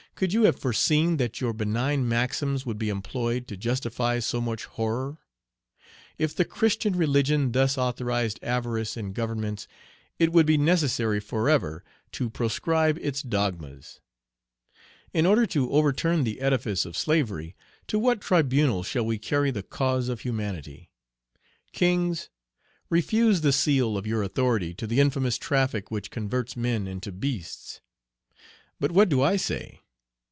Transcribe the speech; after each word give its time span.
could 0.13 0.33
you 0.33 0.43
have 0.43 0.59
foreseen 0.59 1.17
that 1.17 1.41
your 1.41 1.51
benign 1.51 2.07
maxims 2.07 2.63
would 2.63 2.77
be 2.77 2.89
employed 2.89 3.47
to 3.47 3.57
justify 3.57 4.19
so 4.19 4.39
much 4.39 4.65
horror? 4.65 5.17
If 6.19 6.35
the 6.35 6.45
Christian 6.45 6.95
religion 6.95 7.53
thus 7.53 7.75
authorized 7.75 8.37
avarice 8.43 8.95
in 8.95 9.13
Governments, 9.13 9.67
it 10.19 10.31
would 10.31 10.45
be 10.45 10.59
necessary 10.59 11.19
forever 11.19 11.83
to 12.11 12.29
proscribe 12.29 12.99
its 13.01 13.23
dogmas. 13.23 13.99
In 15.11 15.25
order 15.25 15.47
to 15.47 15.71
overturn 15.71 16.23
the 16.23 16.39
edifice 16.39 16.85
of 16.85 16.95
slavery, 16.95 17.55
to 17.87 17.97
what 17.97 18.21
tribunal 18.21 18.83
shall 18.83 19.03
we 19.05 19.17
carry 19.17 19.49
the 19.49 19.63
cause 19.63 20.07
of 20.07 20.19
humanity? 20.19 20.91
Kings, 21.73 22.29
refuse 22.91 23.41
the 23.41 23.51
seal 23.53 23.97
of 23.97 24.05
your 24.05 24.21
authority 24.21 24.75
to 24.75 24.85
the 24.85 24.99
infamous 24.99 25.39
traffic 25.39 25.89
which 25.89 26.11
converts 26.11 26.55
men 26.55 26.85
into 26.85 27.11
beasts. 27.11 27.81
But 28.79 28.91
what 28.91 29.09
do 29.09 29.23
I 29.23 29.35
say? 29.35 29.79